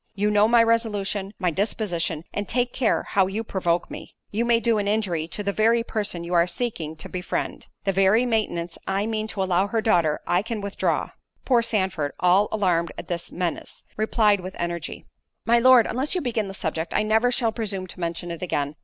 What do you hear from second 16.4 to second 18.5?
the subject, I never shall presume to mention it